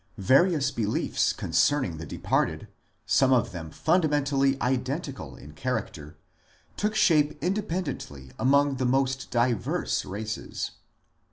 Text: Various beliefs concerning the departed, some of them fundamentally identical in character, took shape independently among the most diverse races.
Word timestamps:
Various 0.17 0.71
beliefs 0.71 1.31
concerning 1.31 1.97
the 1.97 2.07
departed, 2.07 2.67
some 3.05 3.31
of 3.31 3.51
them 3.51 3.69
fundamentally 3.69 4.59
identical 4.59 5.35
in 5.35 5.51
character, 5.51 6.17
took 6.75 6.95
shape 6.95 7.37
independently 7.39 8.31
among 8.39 8.77
the 8.77 8.85
most 8.87 9.29
diverse 9.29 10.03
races. 10.03 10.71